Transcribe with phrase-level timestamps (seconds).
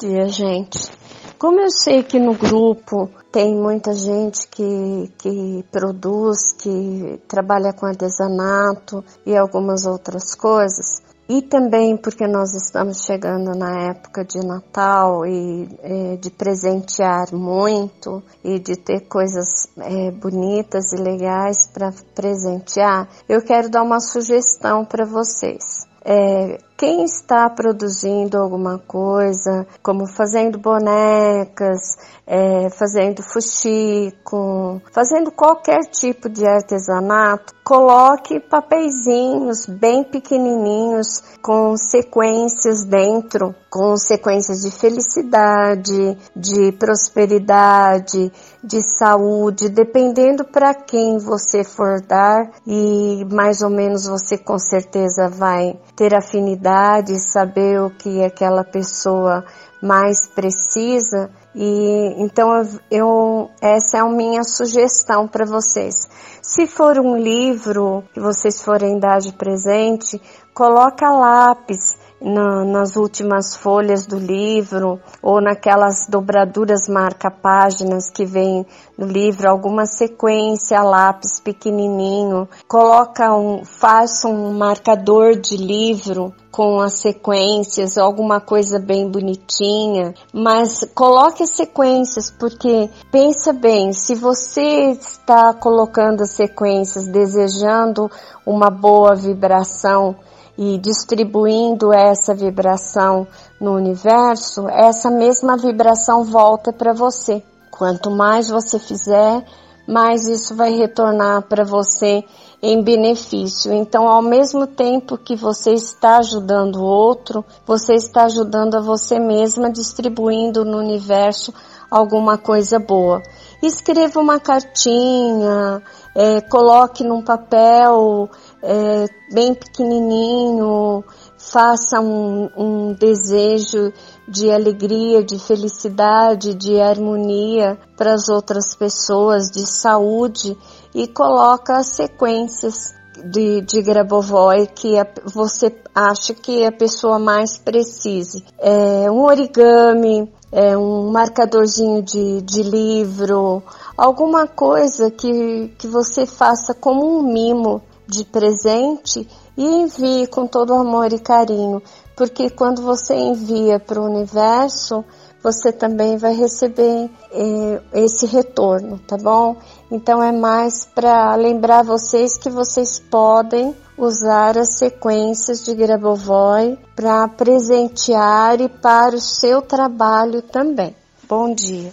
[0.00, 0.90] dia, gente.
[1.38, 7.86] Como eu sei que no grupo tem muita gente que, que produz, que trabalha com
[7.86, 15.24] artesanato e algumas outras coisas, e também porque nós estamos chegando na época de Natal
[15.24, 23.08] e é, de presentear muito e de ter coisas é, bonitas e legais para presentear,
[23.28, 25.88] eu quero dar uma sugestão para vocês.
[26.04, 36.26] É, quem está produzindo alguma coisa, como fazendo bonecas, é, fazendo fuxico, fazendo qualquer tipo
[36.30, 48.32] de artesanato, coloque papeizinhos bem pequenininhos com sequências dentro, com sequências de felicidade, de prosperidade,
[48.62, 55.28] de saúde, dependendo para quem você for dar e mais ou menos você com certeza
[55.28, 56.69] vai ter afinidade,
[57.18, 59.44] saber o que aquela pessoa
[59.82, 62.48] mais precisa e então
[62.90, 66.08] eu essa é a minha sugestão para vocês.
[66.42, 70.20] Se for um livro que vocês forem dar de presente,
[70.54, 79.06] coloca lápis na, nas últimas folhas do livro ou naquelas dobraduras marca-páginas que vem no
[79.06, 87.96] livro, alguma sequência, lápis pequenininho, coloca um, faça um marcador de livro com as sequências,
[87.96, 96.22] alguma coisa bem bonitinha, mas coloque as sequências, porque pensa bem, se você está colocando
[96.22, 98.10] as sequências desejando
[98.44, 100.16] uma boa vibração,
[100.62, 103.26] e distribuindo essa vibração
[103.58, 107.42] no universo, essa mesma vibração volta para você.
[107.70, 109.42] Quanto mais você fizer,
[109.88, 112.22] mais isso vai retornar para você
[112.62, 113.72] em benefício.
[113.72, 119.18] Então, ao mesmo tempo que você está ajudando o outro, você está ajudando a você
[119.18, 121.54] mesma, distribuindo no universo
[121.90, 123.22] alguma coisa boa.
[123.62, 125.82] Escreva uma cartinha,
[126.14, 128.28] é, coloque num papel
[128.62, 131.04] é, bem pequenininho,
[131.36, 133.92] faça um, um desejo
[134.26, 140.56] de alegria, de felicidade, de harmonia para as outras pessoas, de saúde
[140.94, 142.94] e coloca as sequências
[143.24, 148.44] de, de Grabovoi que a, você acha que a pessoa mais precise.
[148.58, 153.62] É, um origami, é, um marcadorzinho de, de livro,
[153.96, 160.74] alguma coisa que, que você faça como um mimo de presente e envie com todo
[160.74, 161.80] amor e carinho,
[162.16, 165.04] porque quando você envia para o universo,
[165.42, 169.56] você também vai receber eh, esse retorno, tá bom?
[169.90, 177.28] Então é mais para lembrar vocês que vocês podem usar as sequências de Grabovoi para
[177.28, 180.96] presentear e para o seu trabalho também.
[181.28, 181.92] Bom dia!